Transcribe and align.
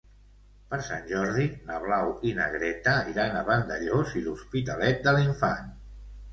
Per 0.69 0.77
Sant 0.87 1.03
Jordi 1.11 1.45
na 1.67 1.77
Blau 1.83 2.15
i 2.31 2.33
na 2.41 2.49
Greta 2.57 2.97
iran 3.13 3.37
a 3.37 3.45
Vandellòs 3.53 4.19
i 4.23 4.27
l'Hospitalet 4.27 5.09
de 5.09 5.19
l'Infant. 5.21 5.73